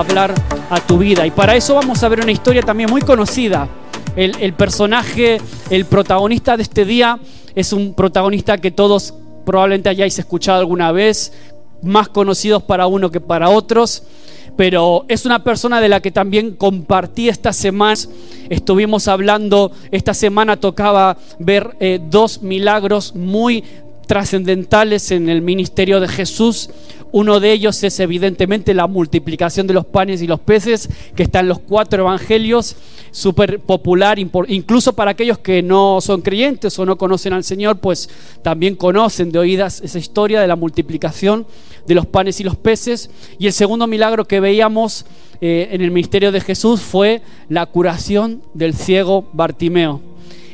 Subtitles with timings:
[0.00, 0.34] hablar
[0.70, 1.26] a tu vida.
[1.26, 3.68] Y para eso vamos a ver una historia también muy conocida.
[4.16, 5.40] El, el personaje,
[5.70, 7.18] el protagonista de este día
[7.54, 9.14] es un protagonista que todos
[9.44, 11.32] probablemente hayáis escuchado alguna vez,
[11.82, 14.02] más conocidos para uno que para otros
[14.58, 17.94] pero es una persona de la que también compartí esta semana.
[18.48, 23.62] Estuvimos hablando, esta semana tocaba ver eh, dos milagros muy
[24.08, 26.70] trascendentales en el ministerio de Jesús.
[27.10, 31.40] Uno de ellos es evidentemente la multiplicación de los panes y los peces, que está
[31.40, 32.76] en los cuatro evangelios,
[33.10, 38.10] súper popular, incluso para aquellos que no son creyentes o no conocen al Señor, pues
[38.42, 41.46] también conocen de oídas esa historia de la multiplicación
[41.86, 43.10] de los panes y los peces.
[43.38, 45.06] Y el segundo milagro que veíamos
[45.40, 50.00] eh, en el ministerio de Jesús fue la curación del ciego Bartimeo.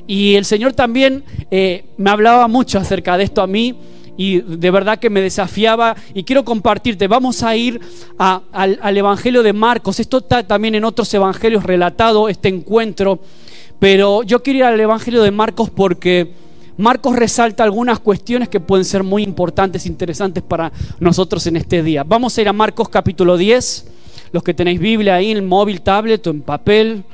[0.06, 3.74] Y el Señor también eh, me hablaba mucho acerca de esto a mí
[4.16, 7.08] y de verdad que me desafiaba y quiero compartirte.
[7.08, 7.80] Vamos a ir
[8.18, 10.00] al, al, Evangelio de Marcos.
[10.00, 13.18] Esto está también en otros evangelios relatado, este encuentro.
[13.78, 16.32] Pero yo quiero ir al Evangelio de Marcos porque
[16.76, 22.04] Marcos resalta algunas cuestiones que pueden ser muy importantes, interesantes para nosotros en este día.
[22.04, 23.86] Vamos a ir a Marcos capítulo 10.
[24.32, 27.04] Los que tenéis Biblia ahí en móvil, tablet o en papel.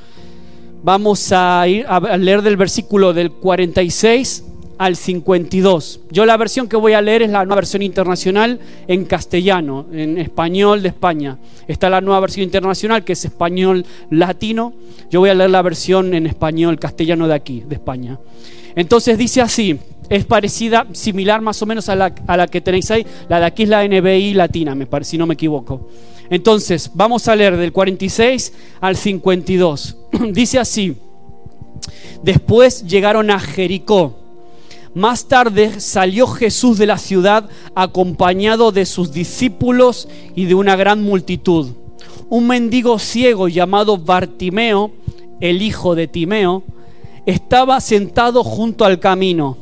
[0.83, 4.45] Vamos a ir a leer del versículo del 46
[4.81, 6.01] al 52.
[6.11, 10.17] Yo la versión que voy a leer es la nueva versión internacional en castellano, en
[10.17, 11.37] español de España.
[11.69, 14.73] Está la nueva versión internacional que es español latino.
[15.11, 18.19] Yo voy a leer la versión en español castellano de aquí, de España.
[18.75, 19.79] Entonces dice así,
[20.09, 23.07] es parecida, similar más o menos a la, a la que tenéis ahí.
[23.29, 25.91] La de aquí es la NBI latina, me parece, si no me equivoco.
[26.31, 29.99] Entonces, vamos a leer del 46 al 52.
[30.33, 30.97] dice así,
[32.23, 34.20] después llegaron a Jericó
[34.95, 41.03] más tarde salió Jesús de la ciudad acompañado de sus discípulos y de una gran
[41.03, 41.69] multitud.
[42.29, 44.93] Un mendigo ciego llamado Bartimeo,
[45.41, 46.65] el hijo de Timeo,
[47.27, 49.57] estaba sentado junto al camino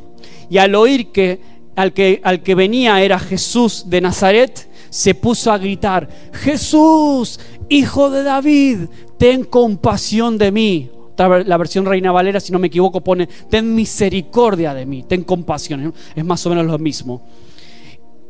[0.48, 5.52] y al oír que al que, al que venía era Jesús de Nazaret, se puso
[5.52, 7.38] a gritar, Jesús,
[7.68, 8.78] hijo de David,
[9.16, 10.90] ten compasión de mí
[11.26, 15.92] la versión Reina Valera, si no me equivoco, pone, ten misericordia de mí, ten compasión.
[16.14, 17.22] Es más o menos lo mismo.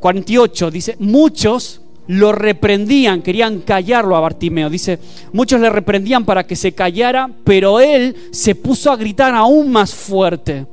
[0.00, 4.70] 48 dice, muchos lo reprendían, querían callarlo a Bartimeo.
[4.70, 4.98] Dice,
[5.32, 9.94] muchos le reprendían para que se callara, pero él se puso a gritar aún más
[9.94, 10.66] fuerte.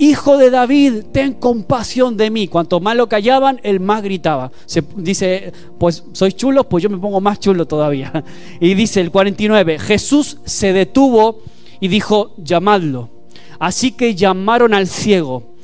[0.00, 2.46] Hijo de David, ten compasión de mí.
[2.46, 4.52] Cuanto más lo callaban, él más gritaba.
[4.64, 8.24] Se dice, pues sois chulos, pues yo me pongo más chulo todavía.
[8.60, 11.42] Y dice el 49, Jesús se detuvo
[11.80, 13.10] y dijo, llamadlo.
[13.58, 15.54] Así que llamaron al ciego.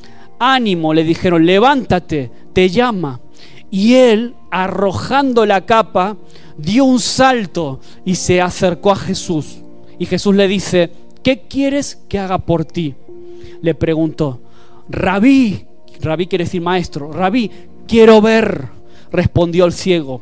[0.41, 3.21] Ánimo, le dijeron, levántate, te llama.
[3.71, 6.17] Y él, arrojando la capa,
[6.57, 9.59] dio un salto y se acercó a Jesús.
[9.99, 10.91] Y Jesús le dice,
[11.23, 12.95] ¿qué quieres que haga por ti?
[13.65, 14.43] Le preguntó,
[14.91, 15.65] Rabí,
[16.03, 17.51] Rabí quiere decir maestro, Rabí,
[17.89, 18.69] quiero ver,
[19.11, 20.21] respondió el ciego.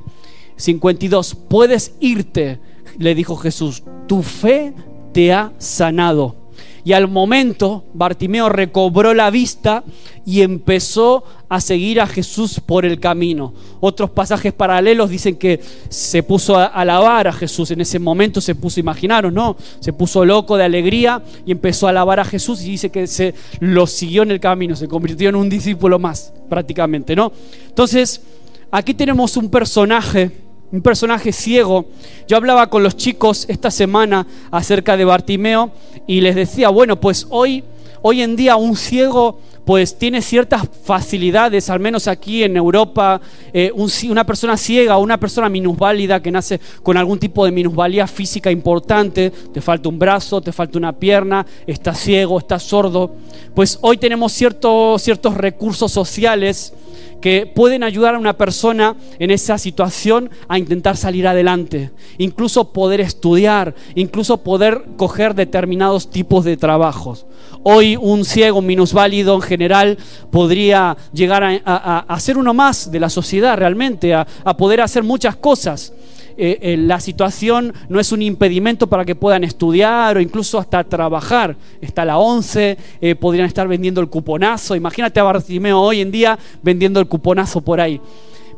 [0.55, 2.61] 52, puedes irte,
[2.99, 4.73] le dijo Jesús, tu fe
[5.13, 6.37] te ha sanado.
[6.85, 9.85] Y al momento Bartimeo recobró la vista
[10.27, 13.55] y empezó a seguir a Jesús por el camino.
[13.81, 17.71] Otros pasajes paralelos dicen que se puso a alabar a Jesús.
[17.71, 19.57] En ese momento se puso, imaginaros, ¿no?
[19.81, 23.35] Se puso loco de alegría y empezó a alabar a Jesús y dice que se
[23.61, 27.33] lo siguió en el camino, se convirtió en un discípulo más, prácticamente, ¿no?
[27.69, 28.23] Entonces,
[28.71, 30.33] aquí tenemos un personaje
[30.73, 31.85] un personaje ciego.
[32.27, 35.71] Yo hablaba con los chicos esta semana acerca de Bartimeo
[36.07, 37.63] y les decía, bueno, pues hoy,
[38.01, 43.21] hoy en día un ciego pues tiene ciertas facilidades, al menos aquí en Europa,
[43.53, 43.71] eh,
[44.09, 48.51] una persona ciega o una persona minusválida que nace con algún tipo de minusvalía física
[48.51, 53.15] importante, te falta un brazo, te falta una pierna, estás ciego, estás sordo,
[53.55, 56.75] pues hoy tenemos ciertos, ciertos recursos sociales
[57.23, 63.01] que pueden ayudar a una persona en esa situación a intentar salir adelante, incluso poder
[63.01, 67.25] estudiar, incluso poder coger determinados tipos de trabajos.
[67.63, 69.99] Hoy un ciego minusválido en general
[70.31, 75.93] podría llegar a, ser uno más de la sociedad realmente, a poder hacer muchas cosas.
[76.37, 80.85] Eh, eh, la situación no es un impedimento para que puedan estudiar o incluso hasta
[80.85, 81.57] trabajar.
[81.81, 84.75] Está la 11, eh, podrían estar vendiendo el cuponazo.
[84.75, 88.01] Imagínate a Bartimeo hoy en día vendiendo el cuponazo por ahí.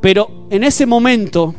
[0.01, 1.55] Pero en ese momento,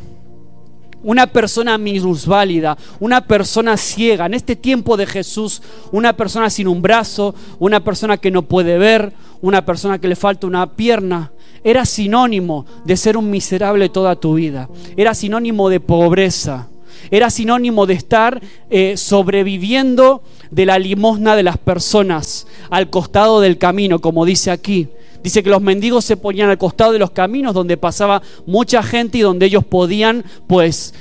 [1.03, 6.81] una persona minusválida, una persona ciega, en este tiempo de Jesús, una persona sin un
[6.81, 11.31] brazo, una persona que no puede ver, una persona que le falta una pierna,
[11.65, 16.69] era sinónimo de ser un miserable toda tu vida, era sinónimo de pobreza.
[17.12, 23.59] Era sinónimo de estar eh, sobreviviendo de la limosna de las personas al costado del
[23.59, 24.88] camino, como dice aquí.
[25.21, 29.19] Dice que los mendigos se ponían al costado de los caminos donde pasaba mucha gente
[29.19, 30.95] y donde ellos podían, pues,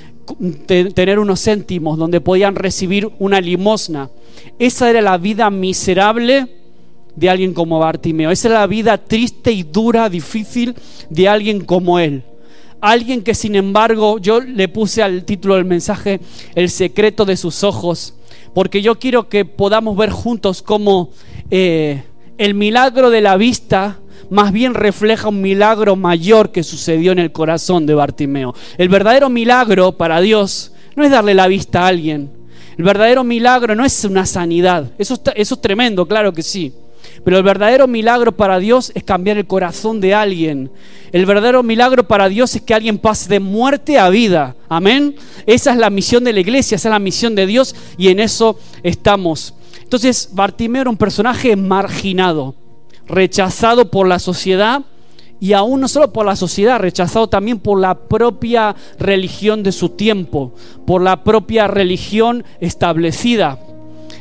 [0.67, 4.11] tener unos céntimos, donde podían recibir una limosna.
[4.59, 6.64] Esa era la vida miserable
[7.17, 8.31] de alguien como Bartimeo.
[8.31, 10.75] Esa era la vida triste y dura, difícil
[11.11, 12.25] de alguien como él.
[12.81, 16.21] Alguien que sin embargo yo le puse al título del mensaje
[16.55, 18.15] El secreto de sus ojos,
[18.53, 21.11] porque yo quiero que podamos ver juntos cómo
[21.51, 22.03] eh,
[22.37, 24.01] el milagro de la vista
[24.31, 28.55] más bien refleja un milagro mayor que sucedió en el corazón de Bartimeo.
[28.79, 32.31] El verdadero milagro para Dios no es darle la vista a alguien.
[32.77, 34.91] El verdadero milagro no es una sanidad.
[34.99, 36.75] Eso, eso es tremendo, claro que sí.
[37.23, 40.71] Pero el verdadero milagro para Dios es cambiar el corazón de alguien.
[41.13, 44.57] El verdadero milagro para Dios es que alguien pase de muerte a vida.
[44.69, 45.15] Amén.
[45.47, 48.21] Esa es la misión de la iglesia, esa es la misión de Dios y en
[48.21, 49.55] eso estamos.
[49.83, 52.55] Entonces, Bartimeo era un personaje marginado
[53.07, 54.83] rechazado por la sociedad
[55.41, 59.91] y aún no solo por la sociedad, rechazado también por la propia religión de su
[59.91, 60.55] tiempo,
[60.87, 63.59] por la propia religión establecida.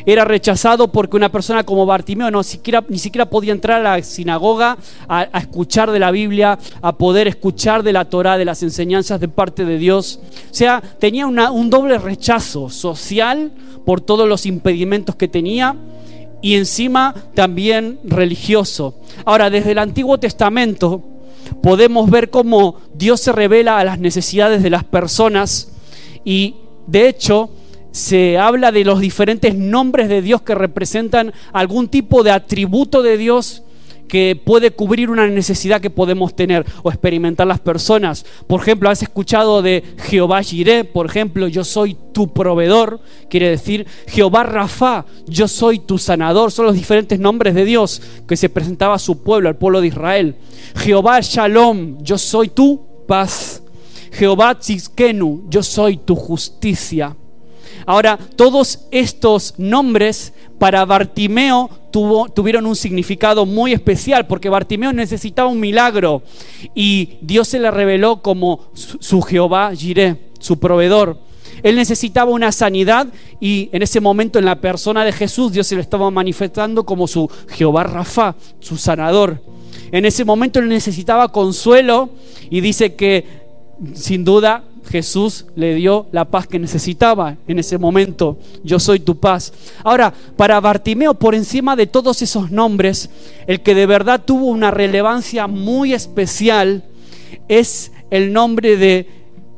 [0.05, 2.41] Era rechazado porque una persona como Bartimeo no
[2.89, 4.77] ni siquiera podía entrar a la sinagoga
[5.07, 9.27] a, escuchar de la Biblia, a poder escuchar de la Torah, de las enseñanzas de
[9.27, 10.19] parte de Dios.
[10.51, 13.51] O sea, tenía un doble rechazo social
[13.85, 15.75] por todos los impedimentos que tenía
[16.41, 18.95] y encima también religioso.
[19.25, 21.01] Ahora, desde el Antiguo Testamento
[21.61, 25.71] podemos ver cómo Dios se revela a las necesidades de las personas
[26.23, 26.55] y
[26.87, 27.49] de hecho
[27.93, 33.17] se habla de los diferentes nombres de Dios que representan algún tipo de atributo de
[33.17, 33.63] Dios
[34.07, 38.25] que puede cubrir una necesidad que podemos tener o experimentar las personas.
[38.47, 42.99] Por ejemplo, has escuchado de Jehová Jireh, por ejemplo, yo soy tu proveedor,
[43.29, 46.51] quiere decir Jehová Rafa, yo soy tu sanador.
[46.51, 49.87] Son los diferentes nombres de Dios que se presentaba a su pueblo, al pueblo de
[49.87, 50.35] Israel.
[50.77, 53.61] Jehová Shalom, yo soy tu paz.
[54.11, 57.15] Jehová Tzizkenu, yo soy tu justicia.
[57.85, 61.69] Ahora, todos estos nombres para Bartimeo
[62.33, 66.23] tuvieron un significado muy especial porque Bartimeo necesitaba un milagro
[66.73, 71.19] y Dios se le reveló como su, Jehová Jireh, su proveedor.
[71.61, 73.07] Él necesitaba una sanidad
[73.39, 77.07] y en ese momento en la persona de Jesús Dios se le estaba manifestando como
[77.07, 79.41] su Jehová Rafa, su sanador.
[79.91, 82.09] En ese momento él necesitaba consuelo
[82.49, 83.43] y dice que
[83.93, 88.37] sin duda Jesús le dio la paz que necesitaba en ese momento.
[88.63, 89.53] Yo soy tu paz.
[89.83, 93.09] Ahora, para Bartimeo, por encima de todos esos nombres,
[93.47, 96.83] el que de verdad tuvo una relevancia muy especial
[97.47, 99.07] es el nombre de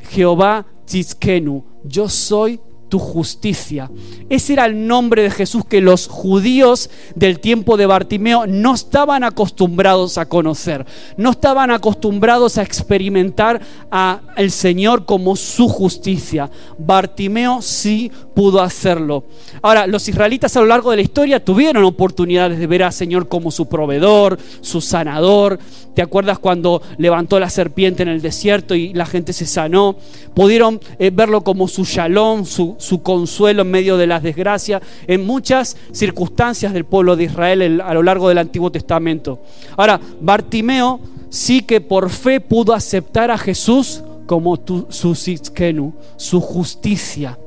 [0.09, 1.63] Jehová Tzizkenu.
[1.83, 2.59] Yo soy
[2.99, 3.89] justicia.
[4.29, 9.23] Ese era el nombre de Jesús que los judíos del tiempo de Bartimeo no estaban
[9.23, 10.85] acostumbrados a conocer,
[11.17, 16.49] no estaban acostumbrados a experimentar al Señor como su justicia.
[16.77, 19.23] Bartimeo sí pudo hacerlo.
[19.61, 23.27] Ahora, los israelitas a lo largo de la historia tuvieron oportunidades de ver al Señor
[23.27, 25.59] como su proveedor, su sanador.
[25.95, 29.95] ¿Te acuerdas cuando levantó la serpiente en el desierto y la gente se sanó?
[30.33, 35.25] Pudieron eh, verlo como su shalom, su, su, consuelo en medio de las desgracias, en
[35.25, 39.39] muchas circunstancias del pueblo de Israel a lo largo del Antiguo Testamento.
[39.77, 40.99] Ahora, Bartimeo
[41.29, 44.59] sí que por fe pudo aceptar a Jesús como
[44.89, 47.37] su sitkenu, su justicia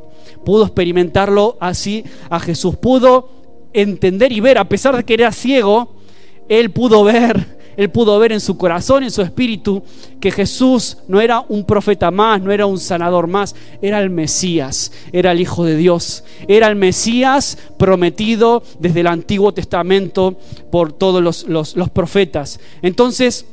[0.49, 2.77] pudo experimentarlo así a Jesús.
[2.77, 3.29] Pudo
[3.75, 5.97] entender y ver, a pesar de que era ciego,
[6.49, 9.85] él pudo ver, él pudo ver en su corazón, en su espíritu,
[10.21, 14.91] que Jesús no era un profeta más, no era un sanador más, era el Mesías,
[15.13, 20.37] era el Hijo de Dios, era el Mesías prometido desde el Antiguo Testamento
[20.73, 22.59] por todos los, los profetas.
[22.83, 23.47] Entonces,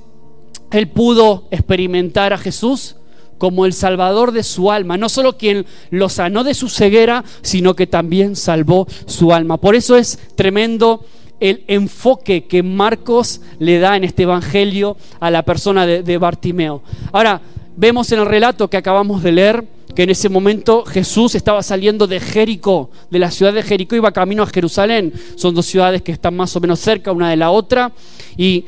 [0.71, 2.95] él pudo experimentar a Jesús
[3.37, 7.75] como el salvador de su alma, no solo quien lo sanó de su ceguera, sino
[7.75, 9.57] que también salvó su alma.
[9.57, 11.05] Por eso es tremendo
[11.49, 16.81] el enfoque que Marcos le da en este Evangelio a la persona de, Bartimeo.
[17.11, 17.39] Ahora,
[17.77, 22.07] vemos en el relato que acabamos de leer que en ese momento Jesús estaba saliendo
[22.07, 25.13] de Jericó, de la ciudad de Jericó, iba camino a Jerusalén.
[25.35, 27.91] Son dos ciudades que están más o menos cerca una de la otra.
[28.35, 28.65] Y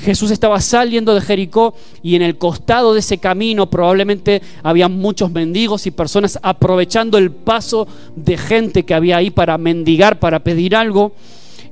[0.00, 5.30] Jesús estaba saliendo de Jericó y en el costado de ese camino probablemente había muchos
[5.32, 10.76] mendigos y personas aprovechando el paso de gente que había ahí para mendigar, para pedir
[10.76, 11.12] algo.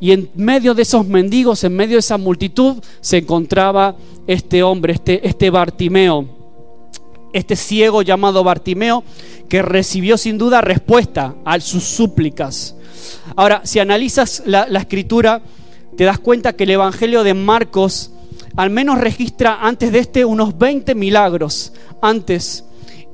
[0.00, 4.92] Y en medio de esos mendigos, en medio de esa multitud, se encontraba este hombre,
[4.94, 6.36] este, este Bartimeo.
[7.32, 9.04] este ciego llamado Bartimeo,
[9.48, 12.74] que recibió sin duda respuesta a sus súplicas.
[13.36, 15.42] Ahora, si analizas la, escritura,
[15.96, 18.12] te das cuenta que el Evangelio de Marcos
[18.56, 22.64] al menos registra antes de este unos 20 milagros antes.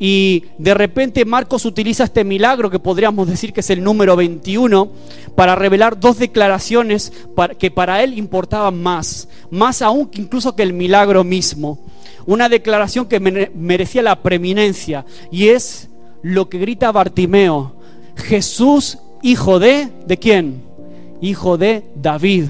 [0.07, 4.91] Y de repente Marcos utiliza este milagro, que podríamos decir que es el número 21,
[5.35, 7.11] para revelar dos declaraciones
[7.59, 11.79] que para él importaban más, más aún incluso que el milagro mismo
[12.27, 15.89] una declaración que merecía la preeminencia y es
[16.21, 17.75] lo que grita Bartimeo,
[18.15, 20.63] Jesús, hijo de, ¿de quién?
[21.23, 22.49] Hijo de David.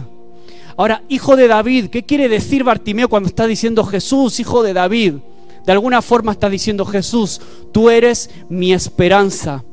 [0.76, 5.14] Ahora, hijo de David, ¿qué quiere decir Bartimeo cuando está diciendo Jesús, hijo de David?
[5.64, 7.40] De alguna forma está diciendo Jesús,
[7.72, 9.64] tú eres mi esperanza.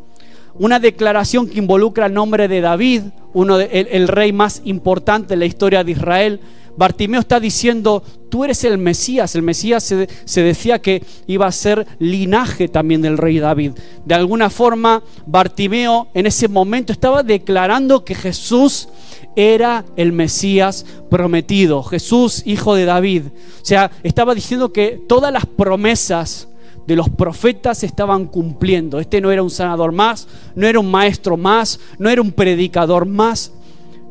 [0.54, 5.46] Una declaración que involucra el nombre de David, uno el rey más importante de la
[5.46, 6.40] historia de Israel,
[6.78, 9.36] Bartimeo está diciendo, tú eres el Mesías.
[9.36, 13.74] El Mesías se, decía que iba a ser linaje también del rey David.
[14.06, 18.88] De alguna forma, Bartimeo en ese momento estaba declarando que Jesús
[19.36, 23.24] era el Mesías prometido, Jesús, hijo de David.
[23.62, 26.48] O sea, estaba diciendo que todas las promesas
[26.88, 29.00] de los profetas estaban cumpliendo.
[29.00, 33.06] Este no era un sanador más, no era un maestro más, no era un predicador
[33.06, 33.52] más,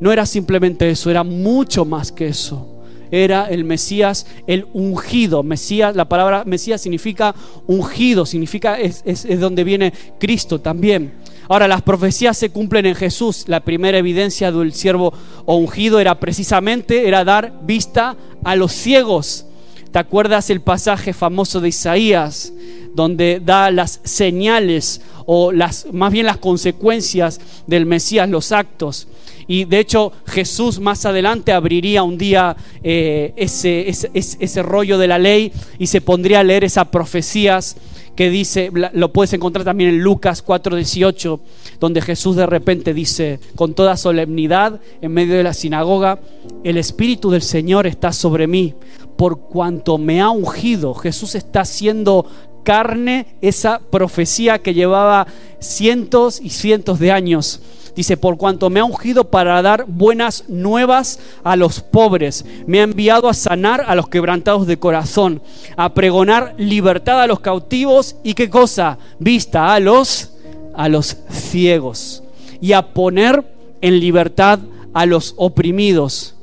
[0.01, 2.77] no era simplemente eso, era mucho más que eso.
[3.11, 5.43] Era el Mesías, el ungido.
[5.43, 7.35] Mesías, la palabra Mesías significa
[7.67, 11.13] ungido, significa es, es, donde viene Cristo también.
[11.51, 13.47] Ahora, las profecías se cumplen en Jesús.
[13.49, 15.13] La primera evidencia del siervo
[15.47, 19.47] ungido era precisamente era dar vista a los ciegos.
[19.91, 22.53] ¿Te acuerdas el pasaje famoso de Isaías
[22.95, 29.09] donde da las señales o las más bien las consecuencias del Mesías, los actos?
[29.49, 35.19] Y de hecho Jesús más adelante abriría un día eh, ese, ese, rollo de la
[35.19, 37.77] ley y se pondría a leer esas profecías
[38.21, 41.41] que dice, lo puedes encontrar también en Lucas 4:18,
[41.81, 46.21] donde Jesús de repente dice con toda solemnidad en medio de la sinagoga,
[46.63, 48.75] el Espíritu del Señor está sobre mí,
[49.17, 50.93] por cuanto me ha ungido.
[50.93, 52.27] Jesús está haciendo
[52.63, 55.27] carne esa profecía que llevaba
[55.59, 57.63] cientos y cientos de años
[57.95, 62.85] Dice, por cuanto me ha ungido para dar buenas nuevas a los pobres, me ha
[62.85, 65.43] enviado a sanar a los quebrantados de corazón,
[65.77, 70.31] a pregonar libertad a los cautivos y qué cosa, vista a los
[70.75, 72.23] a los ciegos
[72.61, 73.45] y a poner
[73.81, 74.61] en libertad
[74.95, 76.35] a los oprimidos.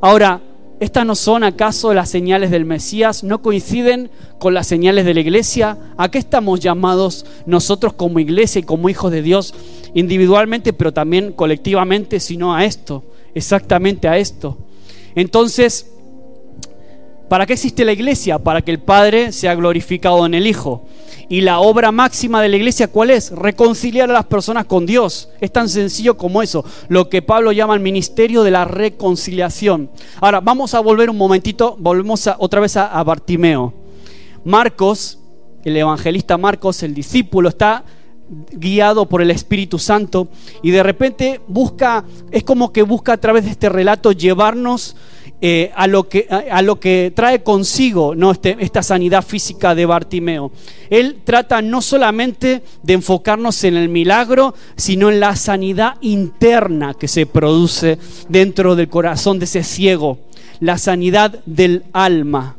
[0.00, 0.40] Ahora,
[0.80, 3.22] ¿Estas no son acaso las señales del Mesías?
[3.22, 5.76] ¿No coinciden con las señales de la iglesia?
[5.98, 9.54] ¿A qué estamos llamados nosotros como iglesia y como hijos de Dios
[9.92, 13.04] individualmente, pero también colectivamente, sino a esto?
[13.34, 14.56] Exactamente a esto.
[15.14, 15.92] Entonces,
[17.28, 18.38] ¿para qué existe la iglesia?
[18.38, 20.86] Para que el Padre sea glorificado en el Hijo.
[21.28, 23.30] Y la obra máxima de la iglesia, ¿cuál es?
[23.30, 25.28] Reconciliar a las personas con Dios.
[25.40, 29.90] Es tan sencillo como eso, lo que Pablo llama el ministerio de la reconciliación.
[30.20, 33.72] Ahora, vamos a volver un momentito, volvemos otra vez a, Bartimeo.
[34.44, 35.18] Marcos,
[35.64, 37.84] el evangelista Marcos, el discípulo, está
[38.52, 40.28] guiado por el Espíritu Santo
[40.62, 44.96] y de repente busca, es como que busca a través de este relato llevarnos
[45.42, 48.30] eh, a, lo que, a, lo que trae consigo ¿no?
[48.30, 50.52] Este, esta sanidad física de Bartimeo.
[50.90, 57.08] Él trata no solamente de enfocarnos en el milagro, sino en la sanidad interna que
[57.08, 60.18] se produce dentro del corazón de ese ciego,
[60.60, 62.56] la sanidad del alma.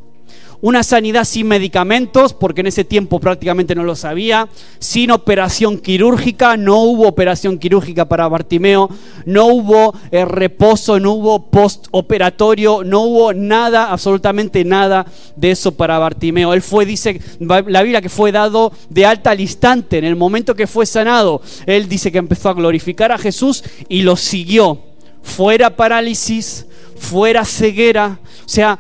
[0.62, 6.56] Una sanidad sin medicamentos, porque en ese tiempo prácticamente no lo sabía, sin operación quirúrgica,
[6.56, 8.88] no hubo operación quirúrgica para Bartimeo,
[9.26, 15.98] no hubo eh, reposo, no hubo postoperatorio, no hubo nada, absolutamente nada de eso para
[15.98, 16.54] Bartimeo.
[16.54, 20.54] Él fue, dice la Biblia, que fue dado de alta al instante, en el momento
[20.54, 21.42] que fue sanado.
[21.66, 24.80] Él dice que empezó a glorificar a Jesús y lo siguió.
[25.24, 28.78] Fuera parálisis, fuera ceguera, o sea,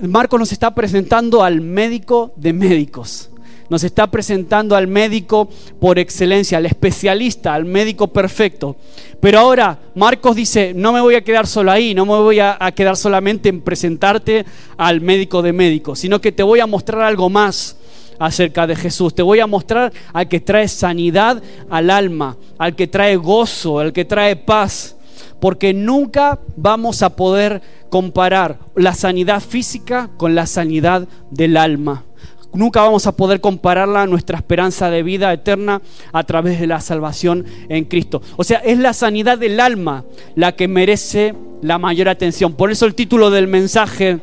[0.00, 3.30] Marco nos está presentando al médico de médicos.
[3.68, 5.48] Nos está presentando al médico
[5.78, 8.76] por excelencia, al especialista, al médico perfecto.
[9.20, 12.56] Pero ahora Marcos dice, no me voy a quedar solo ahí, no me voy a,
[12.74, 14.46] quedar solamente en presentarte
[14.78, 17.76] al médico de médicos, sino que te voy a mostrar algo más
[18.18, 19.14] acerca de Jesús.
[19.14, 23.92] Te voy a mostrar al que trae sanidad al alma, al que trae gozo, al
[23.92, 24.96] que trae paz
[25.40, 32.04] porque nunca vamos a poder comparar la sanidad física con la sanidad del alma.
[32.54, 36.80] Nunca vamos a poder compararla a nuestra esperanza de vida eterna a través de la
[36.80, 38.22] salvación en Cristo.
[38.36, 40.04] O sea, es la sanidad del alma
[40.34, 42.54] la que merece la mayor atención.
[42.54, 44.20] Por eso el título del mensaje,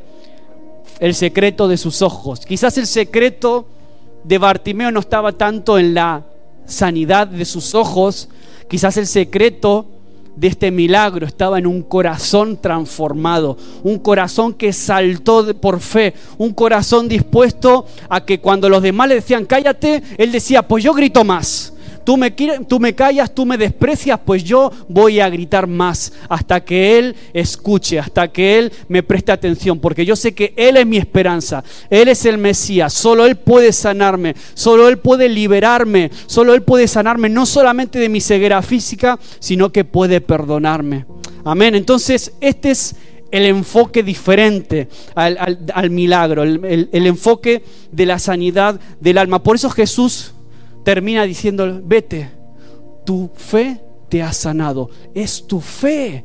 [1.00, 2.45] El secreto de sus ojos.
[2.45, 3.67] Quizás el secreto
[4.24, 6.24] de Bartimeo no estaba tanto en la
[6.65, 8.29] sanidad de sus ojos,
[8.67, 9.94] quizás el secreto
[10.36, 16.54] de este milagro estaba en un corazón transformado, un corazón que saltó por fe, un
[16.54, 21.24] corazón dispuesto a que cuando los demás le decían cállate, él decía pues yo grito
[21.24, 21.75] más.
[22.05, 26.63] Tú me, tú me callas, tú me desprecias, pues yo voy a gritar más hasta
[26.63, 30.85] que Él escuche, hasta que Él me preste atención, porque yo sé que Él es
[30.85, 36.53] mi esperanza, Él es el Mesías, solo Él puede sanarme, solo Él puede liberarme, solo
[36.53, 41.05] Él puede sanarme no solamente de mi ceguera física, sino que puede perdonarme.
[41.43, 41.74] Amén.
[41.74, 42.95] Entonces, este es
[43.31, 49.41] el enfoque diferente al, milagro, el, el enfoque de la sanidad del alma.
[49.41, 50.35] Por eso Jesús
[50.86, 52.30] termina diciendo, vete,
[53.06, 54.89] tu fe te ha sanado.
[55.15, 56.24] Es tu fe,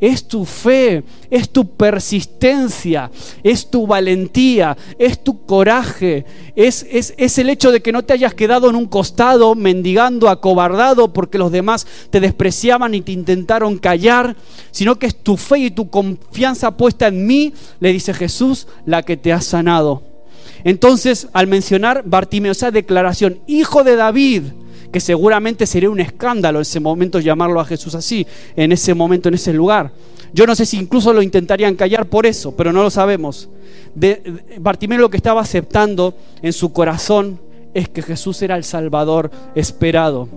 [0.00, 3.10] es tu fe, es tu persistencia,
[3.42, 6.24] es tu valentía, es tu coraje,
[6.56, 10.30] es, es, es, el hecho de que no te hayas quedado en un costado mendigando,
[10.30, 14.36] acobardado porque los demás te despreciaban y te intentaron callar,
[14.70, 19.02] sino que es tu fe y tu confianza puesta en mí, le dice Jesús, la
[19.02, 20.17] que te ha sanado.
[20.64, 24.42] Entonces, al mencionar Bartimeo, esa declaración, hijo de David,
[24.92, 29.28] que seguramente sería un escándalo en ese momento llamarlo a Jesús así, en ese momento,
[29.28, 29.92] en ese lugar.
[30.32, 33.48] Yo no sé si incluso lo intentarían callar por eso, pero no lo sabemos.
[33.94, 37.40] De, Bartimeo lo que estaba aceptando en su corazón
[37.74, 40.28] es que Jesús era el Salvador esperado.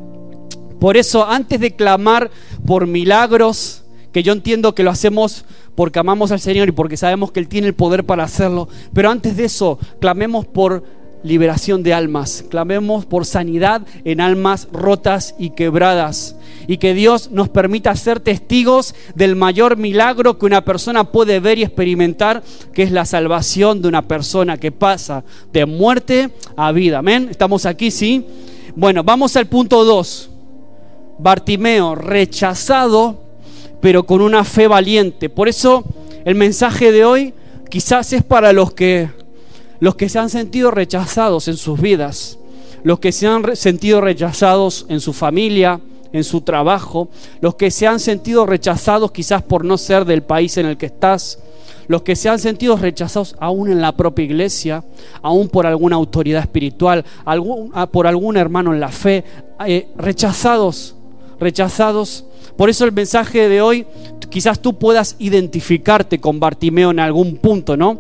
[0.79, 2.31] Por eso, antes de clamar
[2.65, 7.31] por milagros, que yo entiendo que lo hacemos porque amamos al Señor y porque sabemos
[7.31, 8.67] que Él tiene el poder para hacerlo.
[8.93, 10.83] Pero antes de eso, clamemos por
[11.23, 16.35] liberación de almas, clamemos por sanidad en almas rotas y quebradas.
[16.67, 21.57] Y que Dios nos permita ser testigos del mayor milagro que una persona puede ver
[21.57, 26.99] y experimentar, que es la salvación de una persona que pasa de muerte a vida.
[26.99, 27.27] Amén.
[27.29, 27.91] ¿Estamos aquí?
[27.91, 28.25] Sí.
[28.75, 30.29] Bueno, vamos al punto 2.
[31.19, 33.30] Bartimeo, rechazado
[33.81, 35.29] pero con una fe valiente.
[35.29, 35.83] Por eso
[36.23, 37.33] el mensaje de hoy
[37.69, 39.09] quizás es para los que
[39.79, 42.37] los que se han sentido rechazados en sus vidas,
[42.83, 45.81] los que se han sentido rechazados en su familia,
[46.13, 47.09] en su trabajo,
[47.41, 50.85] los que se han sentido rechazados quizás por no ser del país en el que
[50.85, 51.39] estás,
[51.87, 54.83] los que se han sentido rechazados aún en la propia iglesia,
[55.23, 59.23] aún por alguna autoridad espiritual, ah, por algún hermano en la fe,
[59.65, 60.95] eh, rechazados,
[61.39, 62.25] rechazados
[62.57, 63.85] por eso el mensaje de hoy,
[64.29, 67.99] quizás tú puedas identificarte con Bartimeo en algún punto, ¿no?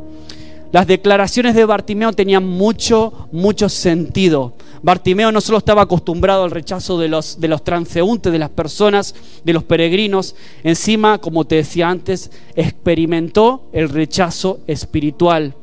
[0.71, 4.53] Las declaraciones de Bartimeo tenían mucho, mucho sentido.
[4.83, 9.13] Bartimeo no solo estaba acostumbrado al rechazo de los, de los transeúntes, de las personas,
[9.43, 15.55] de los peregrinos, encima, como te decía antes, experimentó el rechazo espiritual.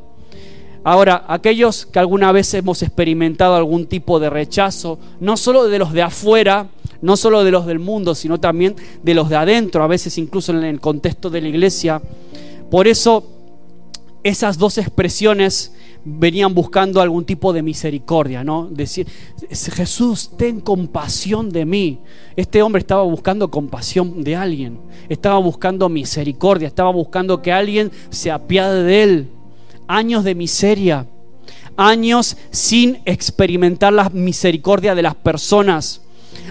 [0.89, 5.93] Ahora, aquellos que alguna vez hemos experimentado algún tipo de rechazo, no solo de los
[5.93, 6.69] de afuera,
[7.03, 10.51] no solo de los del mundo, sino también de los de adentro, a veces incluso
[10.51, 12.01] en el contexto de la iglesia.
[12.71, 13.23] Por eso
[14.23, 15.75] esas dos expresiones
[16.07, 18.67] venían buscando algún tipo de misericordia, ¿no?
[18.71, 19.07] Decir,
[19.51, 22.01] Jesús, ten compasión de mí.
[22.35, 28.31] Este hombre estaba buscando compasión de alguien, estaba buscando misericordia, estaba buscando que alguien se
[28.31, 29.29] apiade de él.
[29.89, 31.07] Años de miseria,
[31.77, 36.03] años sin experimentar la misericordia de las personas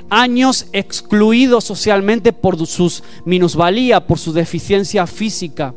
[0.09, 5.73] años excluido socialmente por sus minusvalía, por su deficiencia física,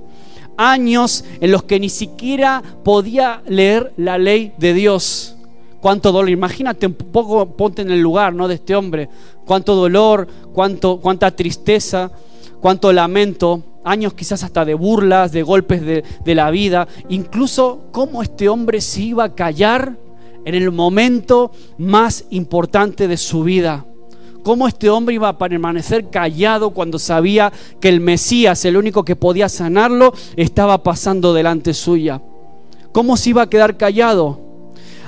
[0.56, 5.36] años en los que ni siquiera podía leer la ley de Dios.
[5.80, 8.46] Cuánto dolor, imagínate un poco, ponte en el lugar ¿no?
[8.48, 9.08] de este hombre,
[9.46, 12.10] cuánto dolor, cuánto, cuánta tristeza,
[12.60, 18.22] cuánto lamento, años quizás hasta de burlas, de golpes de, de la vida, incluso cómo
[18.22, 19.96] este hombre se iba a callar
[20.44, 23.84] en el momento más importante de su vida
[24.42, 29.16] cómo este hombre iba a permanecer callado cuando sabía que el Mesías, el único que
[29.16, 32.20] podía sanarlo, estaba pasando delante suya.
[32.92, 34.40] ¿Cómo se iba a quedar callado?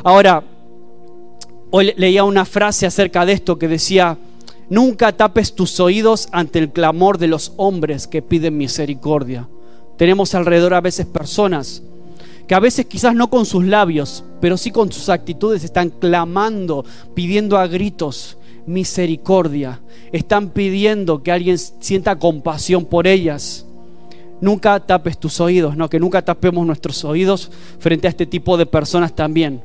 [0.04, 0.44] Ahora,
[1.70, 4.18] hoy leía una frase acerca de esto que decía,
[4.72, 9.46] nunca tapes tus oídos ante el clamor de los hombres que piden misericordia.
[9.98, 11.82] Tenemos alrededor a veces personas
[12.48, 16.86] que a veces quizás no con sus labios, pero sí con sus actitudes están clamando,
[17.14, 19.82] pidiendo a gritos misericordia.
[20.10, 23.66] Están pidiendo que alguien sienta compasión por ellas.
[24.40, 28.64] Nunca tapes tus oídos, no, que nunca tapemos nuestros oídos frente a este tipo de
[28.64, 29.62] personas también.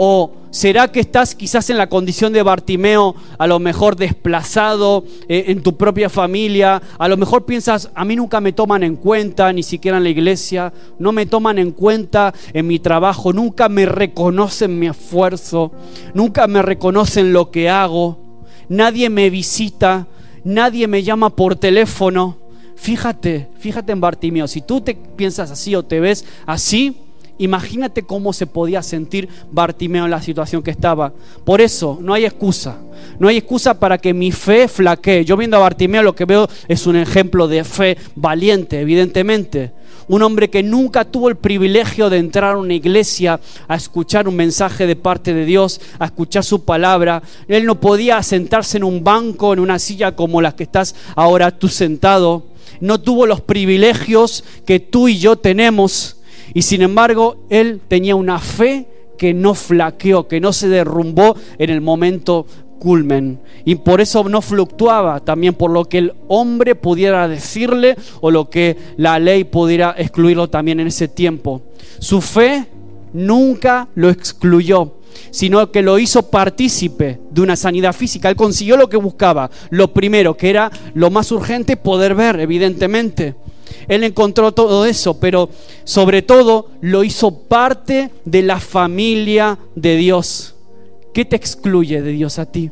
[0.00, 5.46] ¿O será que estás quizás en la condición de Bartimeo, a lo mejor desplazado eh,
[5.48, 6.80] en tu propia familia?
[7.00, 10.10] A lo mejor piensas, a mí nunca me toman en cuenta, ni siquiera en la
[10.10, 15.72] iglesia, no me toman en cuenta en mi trabajo, nunca me reconocen mi esfuerzo,
[16.14, 20.06] nunca me reconocen lo que hago, nadie me visita,
[20.44, 22.38] nadie me llama por teléfono.
[22.76, 27.07] Fíjate, fíjate en Bartimeo, si tú te piensas así o te ves así,
[27.38, 31.12] Imagínate cómo se podía sentir Bartimeo en la situación que estaba.
[31.44, 32.78] Por eso, no hay excusa.
[33.18, 35.24] No hay excusa para que mi fe flaquee.
[35.24, 39.72] Yo viendo a Bartimeo lo que veo es un ejemplo de fe valiente, evidentemente.
[40.08, 44.36] Un hombre que nunca tuvo el privilegio de entrar a una iglesia a escuchar un
[44.36, 47.22] mensaje de parte de Dios, a escuchar su palabra.
[47.46, 51.50] Él no podía sentarse en un banco, en una silla como la que estás ahora
[51.56, 52.44] tú sentado.
[52.80, 56.17] No tuvo los privilegios que tú y yo tenemos
[56.58, 61.70] y sin embargo, él tenía una fe que no flaqueó, que no se derrumbó en
[61.70, 62.46] el momento
[62.80, 63.38] culmen.
[63.64, 68.50] Y por eso no fluctuaba también por lo que el hombre pudiera decirle o lo
[68.50, 71.62] que la ley pudiera excluirlo también en ese tiempo.
[72.00, 72.66] Su fe
[73.12, 74.96] nunca lo excluyó,
[75.30, 78.28] sino que lo hizo partícipe de una sanidad física.
[78.28, 79.48] Él consiguió lo que buscaba.
[79.70, 83.36] Lo primero, que era lo más urgente, poder ver, evidentemente.
[83.88, 85.48] Él encontró todo eso, pero
[85.84, 90.54] sobre todo lo hizo parte de la familia de Dios.
[91.14, 92.70] ¿Qué te excluye de Dios a ti?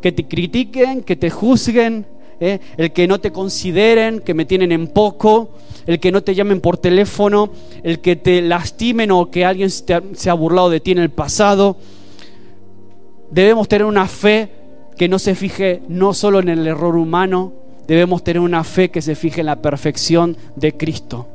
[0.00, 2.06] Que te critiquen, que te juzguen,
[2.40, 2.58] ¿eh?
[2.78, 5.50] el que no te consideren, que me tienen en poco,
[5.86, 7.50] el que no te llamen por teléfono,
[7.82, 11.76] el que te lastimen o que alguien se ha burlado de ti en el pasado.
[13.30, 14.48] Debemos tener una fe
[14.96, 17.52] que no se fije no solo en el error humano,
[17.90, 21.26] debemos tener una fe que se fije en la perfección de Cristo.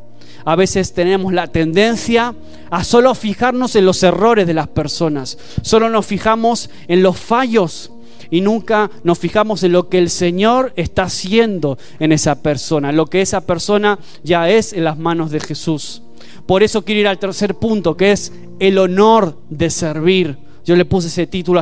[0.45, 2.33] A veces tenemos la tendencia
[2.69, 7.91] a solo fijarnos en los errores de las personas, solo nos fijamos en los fallos
[8.31, 13.07] y nunca nos fijamos en lo que el Señor está haciendo en esa persona, lo
[13.07, 16.03] que esa persona ya es en las manos de Jesús.
[16.45, 20.37] Por eso quiero ir al tercer punto, que es el honor de servir.
[20.63, 21.61] Yo le puse ese título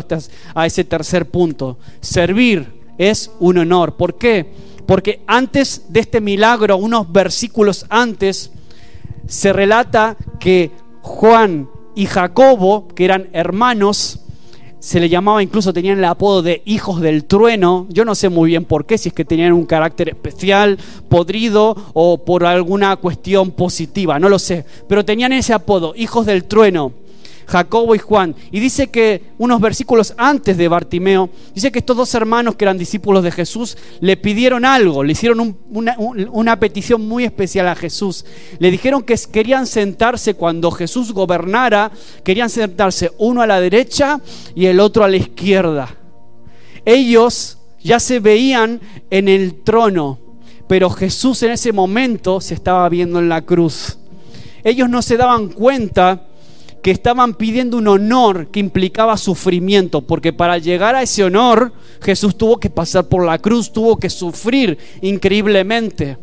[0.53, 1.79] a ese tercer punto.
[1.99, 3.95] Servir es un honor.
[3.95, 4.72] ¿Por qué?
[4.85, 8.51] Porque antes de este milagro, unos versículos antes,
[9.27, 14.19] se relata que Juan y Jacobo, que eran hermanos,
[14.79, 17.87] se le llamaba incluso, tenían el apodo de hijos del trueno.
[17.89, 21.73] Yo no sé muy bien por qué, si es que tenían un carácter especial, podrido
[21.93, 24.65] o por alguna cuestión positiva, no lo sé.
[24.89, 26.91] Pero tenían ese apodo, hijos del trueno.
[27.47, 28.35] Jacobo y Juan.
[28.51, 32.77] Y dice que unos versículos antes de Bartimeo, dice que estos dos hermanos que eran
[32.77, 38.25] discípulos de Jesús le pidieron algo, le hicieron una, una petición muy especial a Jesús.
[38.59, 41.91] Le dijeron que querían sentarse cuando Jesús gobernara,
[42.23, 44.19] querían sentarse uno a la derecha
[44.55, 45.95] y el otro a la izquierda.
[46.85, 50.19] Ellos ya se veían en el trono,
[50.67, 53.97] pero Jesús en ese momento se estaba viendo en la cruz.
[54.63, 56.27] Ellos no se daban cuenta
[56.83, 62.37] que estaban pidiendo un honor que implicaba sufrimiento, porque para llegar a ese honor Jesús
[62.37, 66.17] tuvo que pasar por la cruz, tuvo que sufrir increíblemente.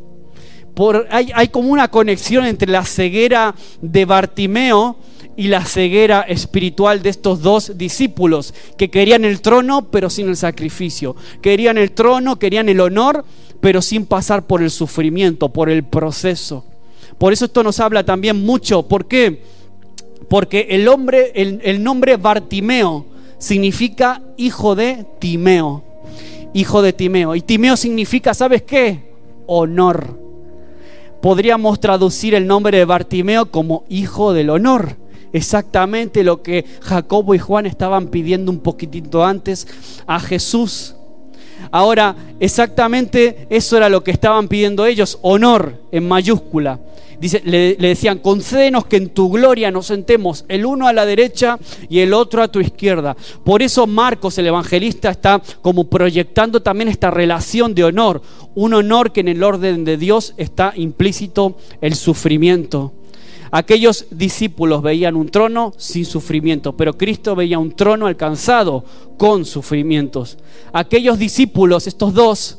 [0.75, 4.99] Por, hay, hay como una conexión entre la ceguera de Bartimeo
[5.35, 10.37] y la ceguera espiritual de estos dos discípulos, que querían el trono pero sin el
[10.37, 13.25] sacrificio, querían el trono, querían el honor,
[13.63, 16.67] pero sin pasar por el sufrimiento, por el proceso.
[17.17, 18.83] Por eso esto nos habla también mucho.
[18.83, 19.60] ¿Por qué?
[20.31, 23.05] Porque el, hombre, el, nombre Bartimeo
[23.39, 25.83] significa hijo de Timeo.
[26.55, 27.35] Hijo de Timeo.
[27.35, 29.11] Y Timeo significa, ¿sabes qué?
[29.47, 30.21] Honor.
[31.21, 34.99] Podríamos traducir el nombre de Bartimeo como hijo del honor.
[35.33, 39.67] Exactamente lo que Jacobo y Juan estaban pidiendo un poquitito antes
[40.07, 40.95] a Jesús.
[41.71, 46.81] Ahora, exactamente eso era lo que estaban pidiendo ellos, honor en mayúscula.
[47.21, 51.59] Dice, le, decían, concédenos que en tu gloria nos sentemos el uno a la derecha
[51.91, 53.15] y el otro a tu izquierda.
[53.45, 58.23] Por eso Marcos, el evangelista, está como proyectando también esta relación de honor.
[58.55, 62.95] Un honor que en el orden de Dios está implícito el sufrimiento.
[63.53, 68.85] Aquellos discípulos veían un trono sin sufrimiento, pero Cristo veía un trono alcanzado
[69.19, 70.39] con sufrimientos.
[70.73, 72.59] Aquellos discípulos, estos dos,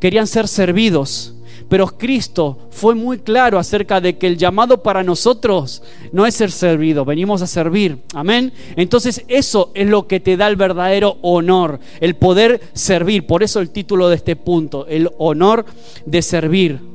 [0.00, 1.34] querían ser servidos
[1.68, 6.50] pero Cristo fue muy claro acerca de que el llamado para nosotros no es ser
[6.50, 8.02] servido, venimos a servir.
[8.14, 8.52] Amén.
[8.76, 13.26] Entonces eso es lo que te da el verdadero honor, el poder servir.
[13.26, 15.64] Por eso el título de este punto, el honor
[16.06, 16.93] de servir.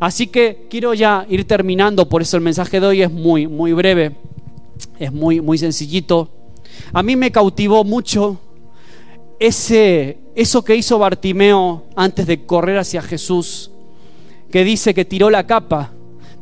[0.00, 3.72] Así que quiero ya ir terminando, por eso el mensaje de hoy es muy, muy
[3.72, 4.16] breve.
[4.98, 6.30] es muy, muy sencillito.
[6.92, 8.38] A mí me cautivó mucho
[9.40, 13.70] ese, eso que hizo Bartimeo antes de correr hacia Jesús,
[14.50, 15.92] que dice que tiró la capa,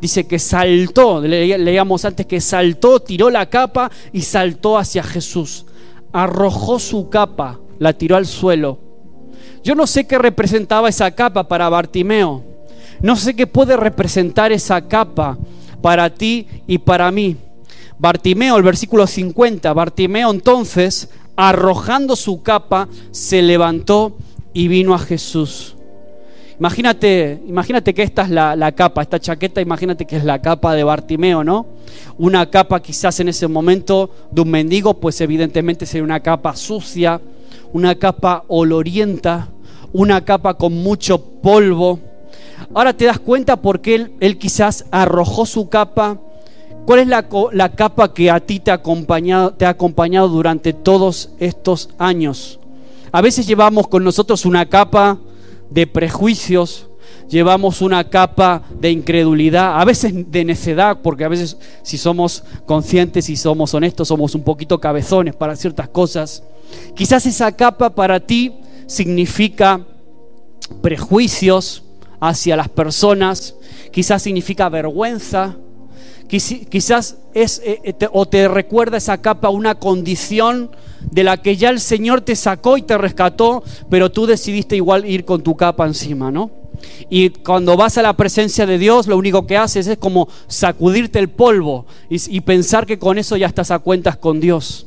[0.00, 5.66] dice que saltó, leíamos antes que saltó, tiró la capa y saltó hacia Jesús,
[6.12, 8.78] arrojó su capa, la tiró al suelo.
[9.64, 12.55] Yo no sé qué representaba esa capa para Bartimeo,
[13.06, 15.38] no sé qué puede representar esa capa
[15.80, 17.36] para ti y para mí.
[18.00, 24.16] Bartimeo, el versículo 50, Bartimeo entonces, arrojando su capa, se levantó
[24.52, 25.76] y vino a Jesús.
[26.58, 30.74] Imagínate, imagínate que esta es la, la, capa, esta chaqueta, imagínate que es la capa
[30.74, 31.64] de Bartimeo, ¿no?
[32.18, 37.20] Una capa quizás en ese momento de un mendigo, pues evidentemente sería una capa sucia,
[37.72, 39.50] una capa olorienta,
[39.92, 42.00] una capa con mucho polvo.
[42.74, 46.20] Ahora te das cuenta por qué él, quizás arrojó su capa
[46.86, 48.74] ¿Cuál es la, capa que a ti te ha
[49.68, 52.60] acompañado durante todos estos años?
[53.10, 55.18] A veces llevamos con nosotros una capa
[55.68, 56.86] de prejuicios,
[57.28, 63.28] llevamos una capa de incredulidad, a veces de necedad, porque a veces si somos conscientes
[63.30, 66.44] y somos honestos, somos un poquito cabezones para ciertas cosas.
[66.94, 69.84] Quizás esa capa para ti significa
[70.82, 71.82] prejuicios
[72.20, 73.54] hacia las personas,
[73.92, 75.56] quizás significa vergüenza,
[76.28, 80.70] Quizás es eh, eh, o te recuerda esa capa una condición
[81.10, 85.06] de la que ya el Señor te sacó y te rescató, pero tú decidiste igual
[85.06, 86.50] ir con tu capa encima, ¿no?
[87.08, 91.18] Y cuando vas a la presencia de Dios, lo único que haces es como sacudirte
[91.18, 94.86] el polvo y, pensar que con eso ya estás a cuentas con Dios.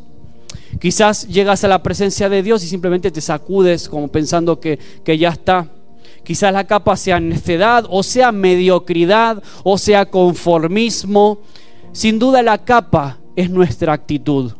[0.79, 5.17] Quizás llegas a la presencia de Dios y simplemente te sacudes como pensando que, que
[5.17, 5.71] ya está.
[6.29, 11.39] Quizás la capa sea necedad o sea mediocridad o sea conformismo.
[11.91, 14.53] Sin duda la capa es nuestra actitud.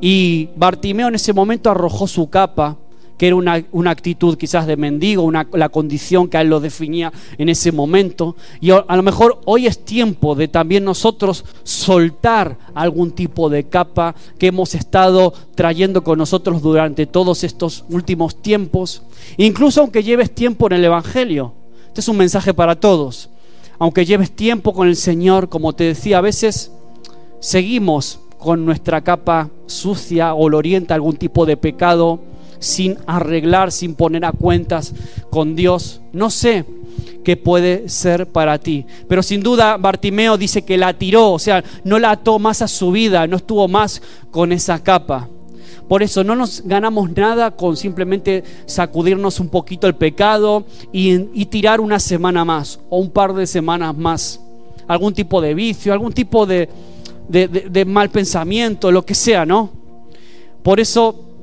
[0.00, 2.78] Y Bartimeo en ese momento arrojó su capa
[3.26, 7.48] era una, actitud quizás de mendigo, una, la condición que a él lo definía en
[7.48, 8.36] ese momento.
[8.60, 14.14] Y a, lo mejor hoy es tiempo de también nosotros soltar algún tipo de capa
[14.38, 19.02] que hemos estado trayendo con nosotros durante todos estos últimos tiempos.
[19.36, 21.52] Incluso aunque lleves tiempo en el Evangelio.
[21.88, 23.30] Este es un mensaje para todos.
[23.78, 26.72] Aunque lleves tiempo con el Señor, como te decía, a veces
[27.40, 32.20] seguimos con nuestra capa sucia, o orienta algún tipo de pecado
[32.64, 34.94] sin arreglar, sin poner a cuentas
[35.30, 36.00] con Dios.
[36.12, 36.64] No sé
[37.24, 38.86] qué puede ser para ti.
[39.08, 42.68] Pero sin duda Bartimeo dice que la tiró, o sea, no la ató más a
[42.68, 44.00] su vida, no estuvo más
[44.30, 45.28] con esa capa.
[45.88, 51.80] Por eso no nos ganamos nada con simplemente sacudirnos un poquito el pecado y, tirar
[51.80, 54.40] una semana más o un par de semanas más.
[54.88, 56.68] Algún tipo de vicio, algún tipo de,
[57.86, 59.70] mal pensamiento, lo que sea, ¿no?
[60.62, 61.33] Por eso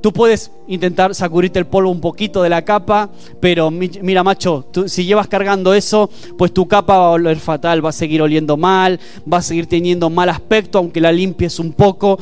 [0.00, 5.04] Tú puedes intentar sacudirte el polvo un poquito de la capa, pero mira, macho, si
[5.04, 6.08] llevas cargando eso,
[6.38, 8.98] pues tu capa va a oler fatal, va a seguir oliendo mal,
[9.30, 12.18] va a seguir teniendo mal aspecto, aunque la limpies un poco.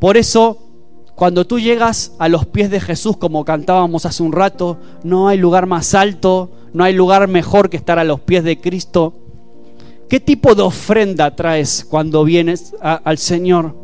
[0.00, 0.58] Por eso,
[1.14, 5.38] cuando tú llegas a los pies de Jesús, como cantábamos hace un rato, no hay
[5.38, 9.14] lugar más alto, no hay lugar mejor que estar a los pies de Cristo.
[10.08, 13.76] ¿Qué tipo de ofrenda traes cuando vienes al Señor?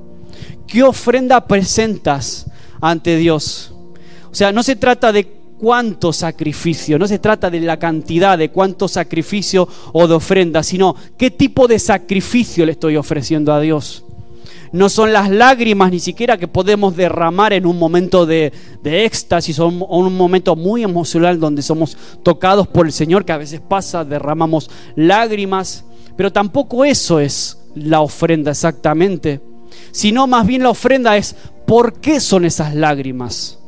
[0.66, 2.50] ¿Qué ofrenda presentas?
[2.90, 3.72] Ante Dios.
[4.30, 8.50] O sea, no se trata de cuánto sacrificio, no se trata de la cantidad de
[8.50, 14.04] cuánto sacrificio o de ofrenda, sino qué tipo de sacrificio le estoy ofreciendo a Dios.
[14.72, 19.58] No son las lágrimas ni siquiera que podemos derramar en un momento de, de éxtasis
[19.58, 24.04] o un momento muy emocional donde somos tocados por el Señor, que a veces pasa,
[24.04, 25.84] derramamos lágrimas,
[26.16, 29.40] pero tampoco eso es la ofrenda exactamente,
[29.92, 31.36] sino más bien la ofrenda es
[31.66, 33.58] ¿Por qué son esas lágrimas?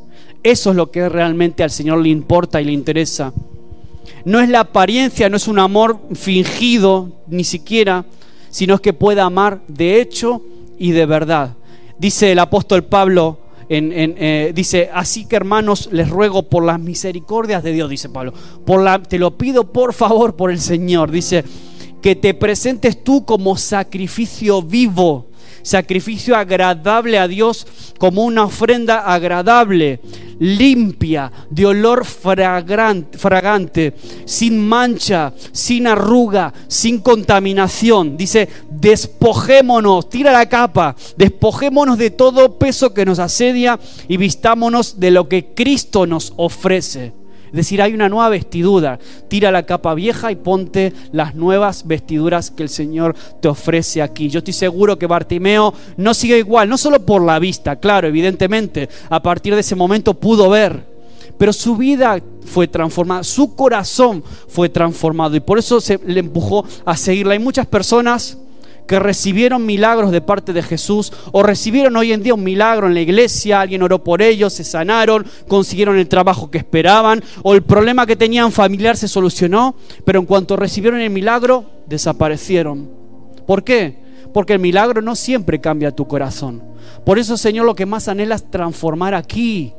[0.41, 3.33] Eso es lo que realmente al Señor le importa y le interesa.
[4.23, 8.05] No es la apariencia, no es un amor fingido, ni siquiera,
[8.49, 10.41] sino es que pueda amar de hecho
[10.77, 11.55] y de verdad.
[11.97, 17.73] Dice el apóstol Pablo, eh, dice, así que hermanos, les ruego por las misericordias de
[17.73, 18.33] Dios, dice Pablo,
[18.65, 21.43] por la, te lo pido por favor por el Señor, dice,
[22.01, 25.28] que te presentes tú como sacrificio vivo
[25.61, 27.67] sacrificio agradable a Dios
[27.97, 29.99] como una ofrenda agradable,
[30.39, 33.93] limpia, de olor fragante,
[34.25, 38.17] sin mancha, sin arruga, sin contaminación.
[38.17, 45.11] Dice, despojémonos, tira la capa, despojémonos de todo peso que nos asedia y vistámonos de
[45.11, 47.13] lo que Cristo nos ofrece.
[47.49, 48.99] Es decir, hay una nueva vestidura.
[49.27, 54.29] Tira la capa vieja y ponte las nuevas vestiduras que el Señor te ofrece aquí.
[54.29, 58.89] Yo estoy seguro que Bartimeo no sigue igual, no solo por la vista, claro, evidentemente,
[59.09, 60.83] a partir de ese momento pudo ver,
[61.37, 66.65] pero su vida fue transformada, su corazón fue transformado y por eso se le empujó
[66.85, 67.33] a seguirla.
[67.33, 68.37] Hay muchas personas
[68.89, 72.95] que recibieron milagros de parte de Jesús o recibieron hoy en día un milagro en
[72.95, 77.61] la iglesia, alguien oró por ellos, se sanaron, consiguieron el trabajo que esperaban o el
[77.61, 79.75] problema que tenían familiar se solucionó,
[80.05, 82.89] pero en cuanto recibieron el milagro, desaparecieron.
[83.45, 83.99] ¿Por qué?
[84.33, 86.63] Porque el milagro no siempre cambia tu corazón.
[87.05, 89.71] Por eso, Señor, lo que más anhelas transformar aquí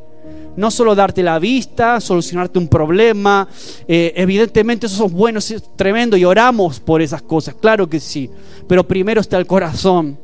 [0.56, 3.48] no solo darte la vista, solucionarte un problema.
[3.86, 8.30] Eh, evidentemente eso es bueno, es tremendo y oramos por esas cosas, claro que sí.
[8.68, 10.18] Pero primero está el corazón.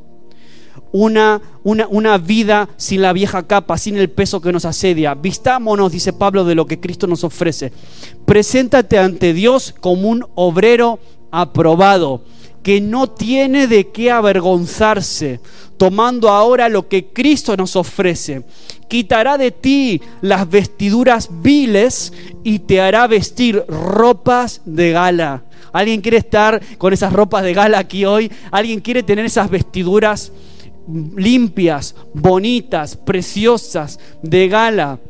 [0.92, 5.14] Una, una, una, vida sin la vieja capa, sin el peso que nos asedia.
[5.14, 7.72] Vistámonos, dice Pablo, de lo que Cristo nos ofrece.
[8.24, 10.98] Preséntate ante Dios como un obrero
[11.30, 12.22] aprobado
[12.66, 15.38] que no tiene de qué avergonzarse,
[15.76, 18.44] tomando ahora lo que Cristo nos ofrece.
[18.88, 22.12] Quitará de ti las vestiduras viles
[22.44, 25.44] y te hará vestir ropas de gala.
[25.72, 28.30] ¿Alguien quiere estar con esas ropas de gala aquí hoy?
[28.50, 30.32] ¿Alguien quiere tener esas vestiduras
[30.88, 35.00] limpias, bonitas, preciosas, de gala?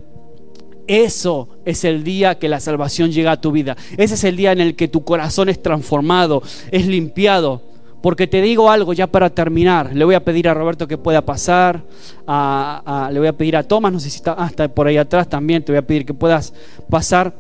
[0.87, 3.77] Eso es el día que la salvación llega a tu vida.
[3.97, 7.63] Ese es el día en el que tu corazón es transformado, es limpiado.
[8.03, 9.95] Porque te digo algo ya para terminar.
[9.95, 11.83] Le voy a pedir a Roberto que pueda pasar.
[12.27, 15.29] le voy a pedir a Tomás, no sé si está, ah, está por ahí atrás
[15.29, 15.65] también.
[15.65, 16.53] Te voy a pedir que puedas
[16.89, 17.35] pasar.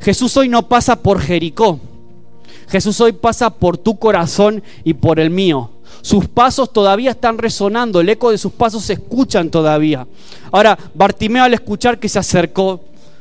[0.00, 1.80] Jesús hoy no pasa por Jericó.
[2.68, 5.70] Jesús hoy pasa por tu corazón y por el mío.
[6.00, 10.06] Sus pasos todavía están resonando, el eco de sus pasos se escuchan todavía.
[10.50, 12.80] Ahora, Bartimeo al escuchar que se acercó,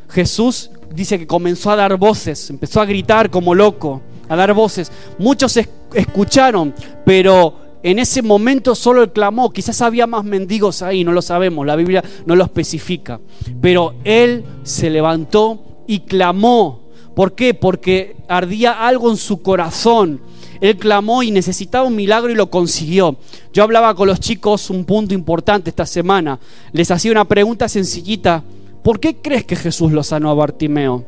[0.10, 4.92] Jesús dice que comenzó a dar voces, empezó a gritar como loco, a dar voces.
[5.20, 5.60] Muchos
[5.94, 6.74] escucharon,
[7.06, 9.52] pero en ese momento solo él clamó.
[9.52, 13.20] Quizás había más mendigos ahí, no lo sabemos, la Biblia no lo especifica.
[13.62, 16.82] Pero él se levantó y clamó.
[17.16, 17.54] ¿Por qué?
[17.54, 20.22] Porque ardía algo en su corazón
[20.62, 23.18] él clamó y necesitaba un milagro y lo consiguió.
[23.52, 26.40] Yo hablaba con los chicos un punto importante esta semana.
[26.72, 28.44] Les hacía una pregunta sencillita.
[28.84, 31.04] ¿Por qué crees que Jesús lo sanó a Bartimeo?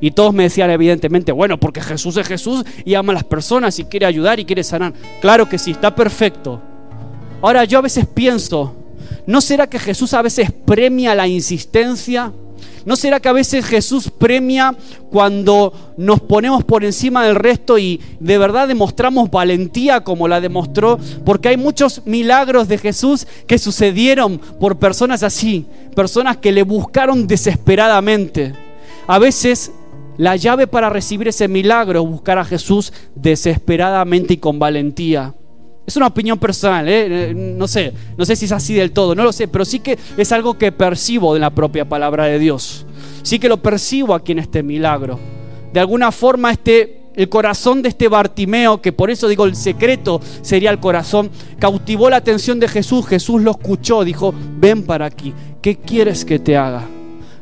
[0.00, 3.78] Y todos me decían evidentemente, bueno, porque Jesús es Jesús y ama a las personas
[3.78, 4.92] y quiere ayudar y quiere sanar.
[5.20, 6.60] Claro que sí, está perfecto.
[7.40, 8.74] Ahora yo a veces pienso,
[9.26, 12.32] ¿no será que Jesús a veces premia la insistencia?
[12.84, 14.74] ¿No será que a veces Jesús premia
[15.10, 20.98] cuando nos ponemos por encima del resto y de verdad demostramos valentía como la demostró?
[21.24, 27.26] Porque hay muchos milagros de Jesús que sucedieron por personas así, personas que le buscaron
[27.26, 28.54] desesperadamente.
[29.08, 29.72] A veces
[30.18, 35.34] la llave para recibir ese milagro es buscar a Jesús desesperadamente y con valentía.
[35.86, 37.30] Es una opinión personal, ¿eh?
[37.30, 39.80] Eh, no sé, no sé si es así del todo, no lo sé, pero sí
[39.80, 42.84] que es algo que percibo de la propia palabra de Dios.
[43.22, 45.18] Sí que lo percibo aquí en este milagro.
[45.72, 50.20] De alguna forma este el corazón de este Bartimeo, que por eso digo el secreto
[50.42, 53.06] sería el corazón, cautivó la atención de Jesús.
[53.06, 56.97] Jesús lo escuchó, dijo, ven para aquí, ¿qué quieres que te haga?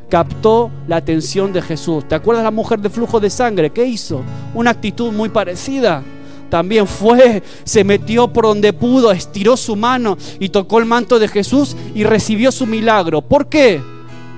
[0.09, 2.07] Captó la atención de Jesús.
[2.07, 3.71] ¿Te acuerdas la mujer de flujo de sangre?
[3.71, 4.21] ¿Qué hizo?
[4.53, 6.03] Una actitud muy parecida
[6.49, 11.27] también fue, se metió por donde pudo, estiró su mano y tocó el manto de
[11.27, 13.21] Jesús y recibió su milagro.
[13.21, 13.81] ¿Por qué?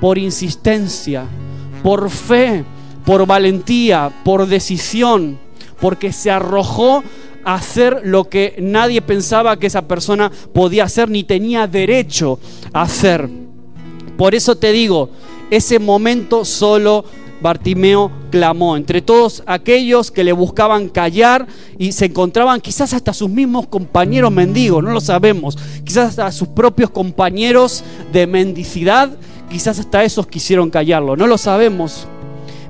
[0.01, 1.25] Por insistencia,
[1.83, 2.63] por fe,
[3.05, 5.39] por valentía, por decisión,
[5.79, 7.03] porque se arrojó
[7.45, 12.39] a hacer lo que nadie pensaba que esa persona podía hacer ni tenía derecho
[12.73, 13.29] a hacer.
[14.17, 15.09] Por eso te digo,
[15.49, 17.05] ese momento solo
[17.41, 18.77] Bartimeo clamó.
[18.77, 24.31] Entre todos aquellos que le buscaban callar y se encontraban quizás hasta sus mismos compañeros
[24.31, 29.11] mendigos, no lo sabemos, quizás hasta sus propios compañeros de mendicidad,
[29.49, 32.07] quizás hasta esos quisieron callarlo, no lo sabemos.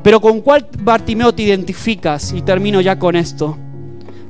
[0.04, 2.32] Pero ¿con cuál Bartimeo te identificas?
[2.32, 3.58] Y termino ya con esto.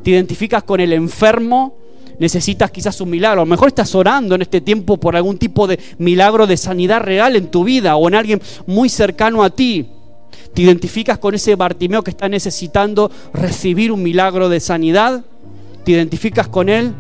[0.04, 1.79] ¿Te identificas con el enfermo?
[2.20, 3.42] Necesitas quizás un milagro.
[3.42, 7.02] A lo mejor estás orando en este tiempo por algún tipo de milagro de sanidad
[7.02, 9.88] real en tu vida o en alguien muy cercano a ti.
[10.54, 15.24] ¿Te identificas con ese Bartimeo que está necesitando recibir un milagro de sanidad?
[15.84, 16.94] ¿Te identificas con él?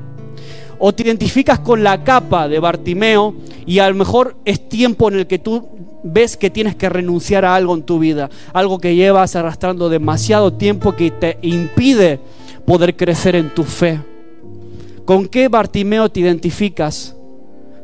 [0.77, 3.35] ¿O te identificas con la capa de Bartimeo
[3.65, 5.67] y a lo mejor es tiempo en el que tú
[6.03, 8.29] ves que tienes que renunciar a algo en tu vida?
[8.53, 12.19] Algo que llevas arrastrando demasiado tiempo que te impide
[12.65, 13.99] poder crecer en tu fe.
[15.09, 17.15] ¿Con qué Bartimeo te identificas?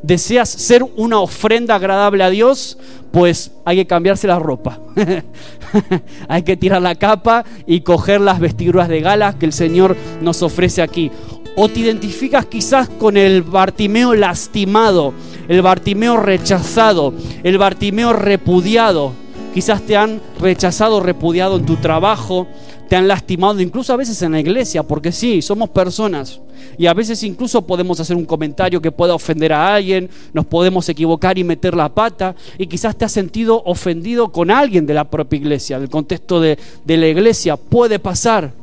[0.04, 2.78] deseas ser una ofrenda agradable a Dios,
[3.12, 4.80] pues hay que cambiarse la ropa.
[6.28, 10.44] hay que tirar la capa y coger las vestiduras de gala que el Señor nos
[10.44, 11.10] ofrece aquí.
[11.56, 15.16] O te identificas quizás con el Bartimeo lastimado,
[15.48, 17.12] el Bartimeo rechazado,
[17.42, 19.14] el Bartimeo repudiado.
[19.52, 22.46] Quizás te han rechazado, repudiado en tu trabajo,
[22.88, 26.40] te han lastimado, incluso a veces en la iglesia, porque sí, somos personas.
[26.78, 30.88] Y a veces incluso podemos hacer un comentario que pueda ofender a alguien, nos podemos
[30.90, 35.10] equivocar y meter la pata, y quizás te has sentido ofendido con alguien de la
[35.10, 37.58] propia iglesia, del contexto de, la iglesia.
[37.58, 38.54] Puede pasar.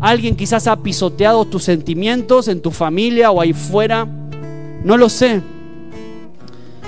[0.00, 4.06] Alguien quizás ha pisoteado tus sentimientos en tu familia o ahí fuera.
[4.84, 5.42] No lo sé.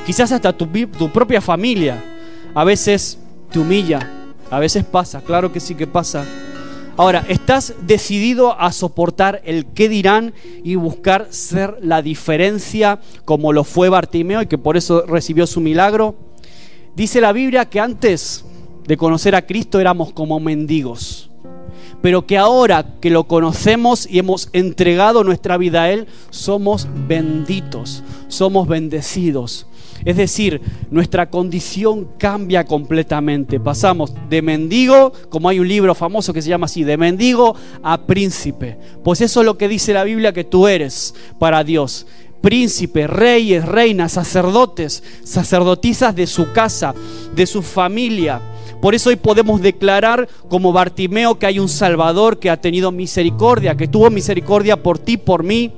[0.07, 0.69] Quizás hasta tu
[1.13, 2.03] propia familia.
[2.55, 3.19] A veces
[3.51, 4.09] te humilla.
[4.51, 6.25] A veces pasa, claro que sí que pasa.
[7.01, 13.65] Ahora, ¿estás decidido a soportar el qué dirán y buscar ser la diferencia como lo
[13.65, 16.15] fue Bartimeo y que por eso recibió su milagro?
[16.95, 18.45] Dice la Biblia que antes
[18.87, 21.31] de conocer a Cristo éramos como mendigos,
[22.03, 28.03] pero que ahora que lo conocemos y hemos entregado nuestra vida a Él, somos benditos,
[28.29, 29.67] somos bendecidos.
[30.05, 33.61] Es decir, nuestra condición cambia completamente.
[33.61, 38.07] Pasamos de mendigo, como hay un libro famoso que se llama así, de mendigo a
[38.07, 38.79] príncipe.
[39.05, 42.07] Pues eso es lo que dice la Biblia que tú eres para Dios.
[42.41, 46.95] Príncipe, reyes, reinas, sacerdotes, sacerdotisas de su casa,
[47.35, 48.41] de su familia.
[48.81, 53.77] Por eso hoy podemos declarar como Bartimeo que hay un Salvador que ha tenido misericordia,
[53.77, 55.71] que tuvo misericordia por ti, por mí,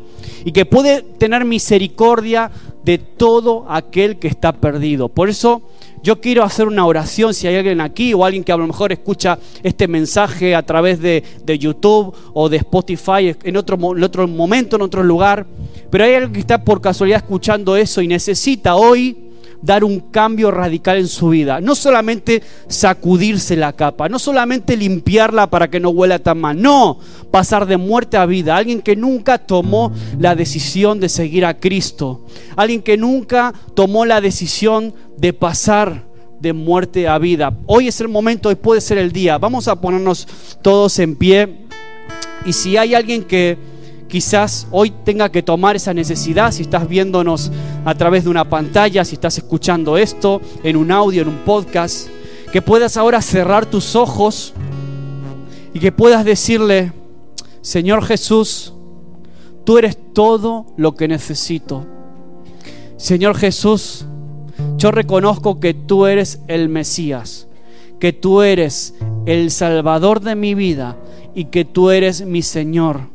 [0.45, 2.51] y que puede tener misericordia
[2.85, 5.09] de todo aquel que está perdido.
[5.09, 5.63] Por eso
[6.03, 8.93] yo quiero hacer una oración si hay alguien aquí o alguien que a lo mejor
[8.93, 11.23] escucha este mensaje a través de,
[11.59, 15.47] YouTube o de Spotify en otro, en otro momento, en otro lugar.
[15.91, 19.32] Pero hay alguien que está por casualidad escuchando eso y necesita hoy
[19.63, 21.61] dar un cambio radical en su vida.
[21.61, 26.99] No solamente sacudirse la capa, no solamente limpiarla para que no huela tan mal, no,
[27.31, 28.57] pasar de muerte a vida.
[28.57, 32.27] Alguien que nunca tomó la decisión de seguir a Cristo.
[32.57, 36.05] Alguien que nunca tomó la decisión de pasar
[36.41, 37.57] de muerte a vida.
[37.67, 39.39] Hoy es el momento, hoy puede ser el día.
[39.39, 40.27] Vamos a ponernos
[40.61, 41.67] todos en pie.
[42.45, 43.57] Y si hay alguien que
[44.13, 47.51] quizás hoy tenga que tomar esa necesidad, si estás viéndonos
[47.87, 52.09] a través de una pantalla, si estás escuchando esto en un audio, en un podcast,
[52.53, 54.53] que puedas ahora cerrar tus ojos
[55.73, 56.93] y que puedas decirle,
[57.63, 58.75] Señor Jesús,
[59.65, 61.87] tú eres todo lo que necesito.
[62.99, 64.05] Señor Jesús,
[64.77, 67.49] yo reconozco que tú eres el Mesías,
[67.99, 68.95] que tú eres
[69.25, 70.99] el Salvador de mi vida
[71.35, 73.12] y que tú eres mi Señor.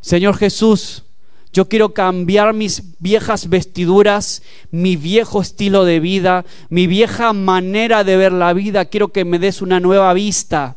[0.00, 1.04] Señor Jesús,
[1.52, 8.16] yo quiero cambiar mis viejas vestiduras, mi viejo estilo de vida, mi vieja manera de
[8.16, 8.84] ver la vida.
[8.84, 10.76] Quiero que me des una nueva vista,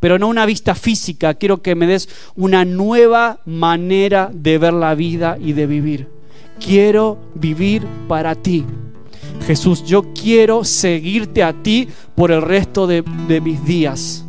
[0.00, 1.34] pero no una vista física.
[1.34, 6.08] Quiero que me des una nueva manera de ver la vida y de vivir.
[6.60, 8.64] Quiero vivir para ti.
[9.46, 14.24] Jesús, yo quiero seguirte a ti por el resto de, de mis días.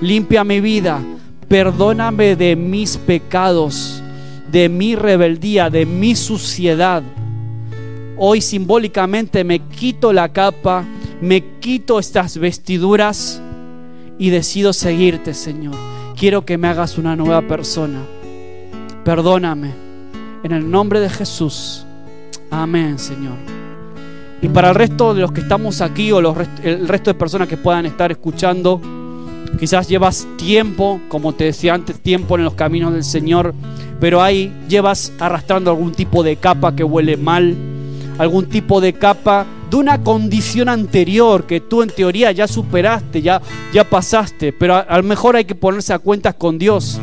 [0.00, 1.02] Limpia mi vida,
[1.48, 4.02] Perdóname de mis pecados,
[4.52, 7.02] de mi rebeldía, de mi suciedad.
[8.18, 10.84] Hoy simbólicamente me quito la capa,
[11.22, 13.40] me quito estas vestiduras
[14.18, 15.74] y decido seguirte, Señor.
[16.18, 18.02] Quiero que me hagas una nueva persona.
[19.04, 19.72] Perdóname.
[20.42, 21.86] En el nombre de Jesús.
[22.50, 23.36] Amén, Señor.
[24.42, 27.56] Y para el resto de los que estamos aquí o el resto de personas que
[27.56, 28.80] puedan estar escuchando,
[29.58, 33.54] Quizás llevas tiempo, como te decía antes, tiempo en los caminos del Señor,
[34.00, 37.56] pero ahí llevas arrastrando algún tipo de capa que huele mal,
[38.18, 43.42] algún tipo de capa de una condición anterior que tú en teoría ya superaste, ya,
[43.72, 47.00] ya pasaste, pero a, a lo mejor hay que ponerse a cuentas con Dios.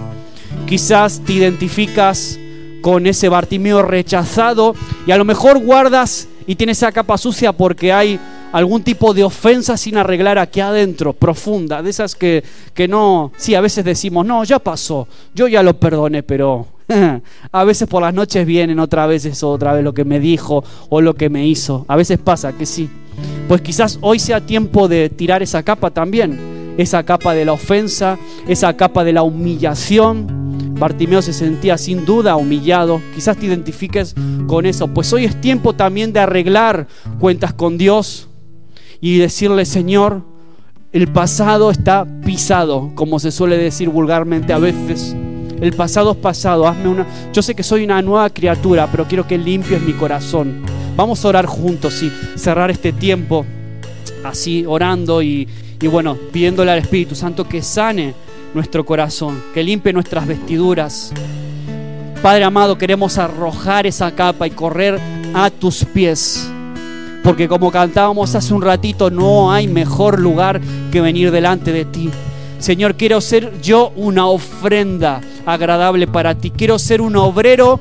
[0.65, 2.39] Quizás te identificas
[2.81, 4.75] con ese Bartimeo rechazado
[5.05, 8.19] y a lo mejor guardas y tienes esa capa sucia porque hay
[8.55, 12.41] algún tipo de ofensa sin arreglar aquí adentro, profunda, de esas que,
[12.73, 16.65] que no, sí, a veces decimos, no, ya pasó, yo ya lo perdoné, pero
[17.51, 20.63] a veces por las noches vienen otra vez eso, otra vez lo que me dijo
[20.87, 22.89] o lo que me hizo, a veces pasa que sí.
[23.49, 28.17] Pues quizás hoy sea tiempo de tirar esa capa también, esa capa de la ofensa,
[28.47, 30.45] esa capa de la humillación.
[30.79, 33.01] Bartimeo se sentía sin duda humillado.
[33.13, 34.15] Quizás te identifiques
[34.47, 34.87] con eso.
[34.87, 36.87] Pues hoy es tiempo también de arreglar
[37.19, 38.29] cuentas con Dios
[39.05, 40.23] y decirle, Señor,
[40.91, 45.15] el pasado está pisado, como se suele decir vulgarmente a veces.
[45.61, 46.67] El pasado es pasado.
[46.67, 47.05] Hazme una.
[47.31, 50.63] Yo sé que soy una nueva criatura, pero quiero que limpies mi corazón.
[50.95, 53.45] Vamos a orar juntos y cerrar este tiempo
[54.23, 55.47] así orando y,
[55.79, 58.15] y bueno, pidiéndole al Espíritu Santo que sane
[58.55, 61.13] nuestro corazón, que limpie nuestras vestiduras.
[62.23, 64.99] Padre amado, queremos arrojar esa capa y correr
[65.35, 66.49] a tus pies.
[67.25, 70.61] Porque como cantábamos hace un ratito, no hay mejor lugar
[70.91, 72.11] que venir delante de ti.
[72.59, 76.51] Señor, quiero ser yo una ofrenda agradable para ti.
[76.51, 77.79] Quiero ser un obrero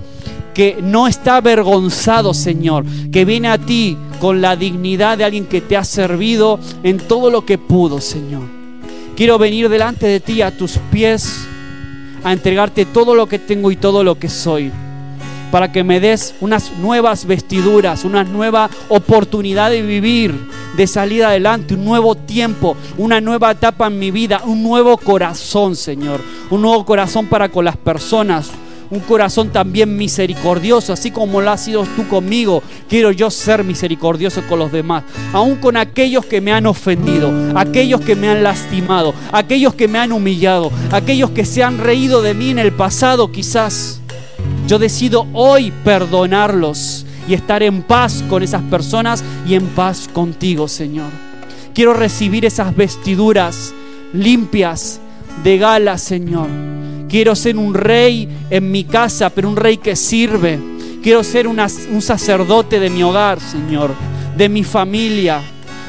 [0.55, 5.61] que no está avergonzado, Señor, que viene a ti con la dignidad de alguien que
[5.61, 8.45] te ha servido en todo lo que pudo, Señor.
[9.15, 11.47] Quiero venir delante de ti a tus pies
[12.25, 14.73] a entregarte todo lo que tengo y todo lo que soy
[15.55, 20.35] para que me des unas nuevas vestiduras, una nueva oportunidad de vivir,
[20.77, 25.77] de salir adelante, un nuevo tiempo, una nueva etapa en mi vida, un nuevo corazón,
[25.77, 28.51] Señor, un nuevo corazón para con las personas,
[28.91, 32.61] un corazón también misericordioso, así como lo has sido tú conmigo.
[32.89, 38.01] Quiero yo ser misericordioso con los demás, aún con aquellos que me han ofendido, aquellos
[38.01, 42.35] que me han lastimado, aquellos que me han humillado, aquellos que se han reído de
[42.35, 44.01] mí en el pasado quizás.
[44.67, 50.69] Yo decido hoy perdonarlos y estar en paz con esas personas y en paz contigo,
[50.69, 51.11] Señor.
[51.75, 53.75] Quiero recibir esas vestiduras
[54.15, 55.01] limpias
[55.43, 56.49] de gala, Señor.
[57.09, 60.59] Quiero ser un rey en mi casa, pero un rey que sirve.
[61.03, 63.95] Quiero ser un sacerdote de mi hogar, Señor,
[64.37, 65.43] de mi familia,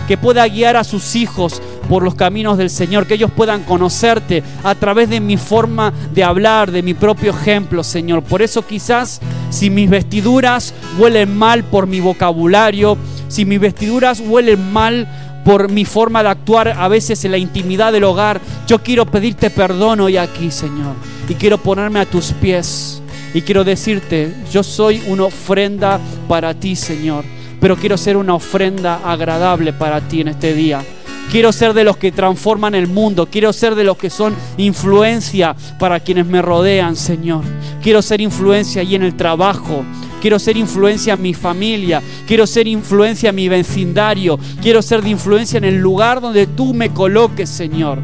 [0.07, 4.43] que pueda guiar a sus hijos por los caminos del Señor, que ellos puedan conocerte
[4.63, 8.23] a través de mi forma de hablar, de mi propio ejemplo, Señor.
[8.23, 12.97] Por eso quizás si mis vestiduras huelen mal por mi vocabulario,
[13.27, 15.07] si mis vestiduras huelen mal
[15.45, 19.51] por mi forma de actuar a veces en la intimidad del hogar, yo quiero pedirte
[19.51, 20.95] perdón hoy aquí, Señor.
[21.29, 23.01] Y quiero ponerme a tus pies.
[23.33, 27.25] Y quiero decirte, yo soy una ofrenda para ti, Señor.
[27.65, 30.83] Pero quiero ser una ofrenda agradable para ti en este día.
[31.31, 33.25] Quiero ser de los que transforman el mundo.
[33.25, 37.43] Quiero ser de los que son influencia para quienes me rodean, Señor.
[37.81, 39.83] Quiero ser influencia ahí en el trabajo.
[40.21, 42.03] Quiero ser influencia en mi familia.
[42.27, 44.37] Quiero ser influencia en mi vecindario.
[44.61, 47.97] Quiero ser de influencia en el lugar donde tú me coloques, Señor.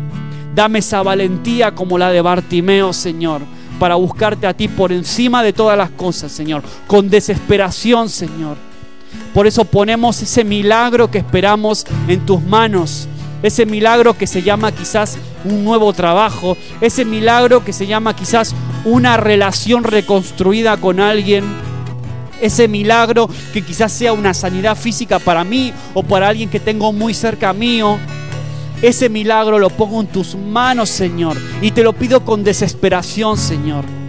[0.56, 3.44] Dame esa valentía como la de Bartimeo, Señor,
[3.78, 6.64] para buscarte a ti por encima de todas las cosas, Señor.
[6.88, 8.71] Con desesperación, Señor.
[9.34, 13.08] Por eso ponemos ese milagro que esperamos en tus manos
[13.44, 18.54] ese milagro que se llama quizás un nuevo trabajo, ese milagro que se llama quizás
[18.86, 21.44] una relación reconstruida con alguien,
[22.40, 26.92] ese milagro que quizás sea una sanidad física para mí o para alguien que tengo
[26.94, 27.98] muy cerca mío.
[28.82, 34.01] Ese milagro lo pongo en tus manos, Señor, y te lo pido con desesperación, Señor.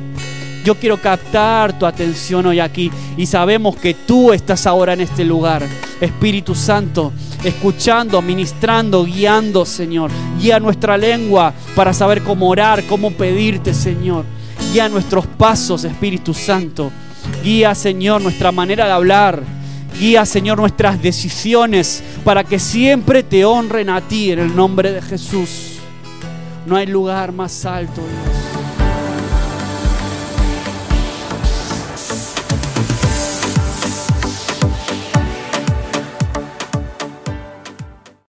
[0.64, 5.24] Yo quiero captar tu atención hoy aquí y sabemos que tú estás ahora en este
[5.24, 5.66] lugar.
[6.00, 10.10] Espíritu Santo, escuchando, ministrando, guiando, Señor.
[10.40, 14.24] Guía nuestra lengua para saber cómo orar, cómo pedirte, Señor.
[14.72, 16.92] Guía nuestros pasos, Espíritu Santo.
[17.42, 19.42] Guía, Señor, nuestra manera de hablar.
[19.98, 25.02] Guía, Señor, nuestras decisiones para que siempre te honren a ti en el nombre de
[25.02, 25.78] Jesús.
[26.66, 28.41] No hay lugar más alto, Dios.